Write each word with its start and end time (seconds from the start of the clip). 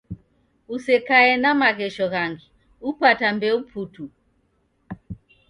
Osekaie 0.73 1.33
na 1.43 1.51
maghesho 1.59 2.05
ghangi 2.13 2.45
upata 2.89 3.27
mbeu 3.35 3.59
putu 3.69 4.05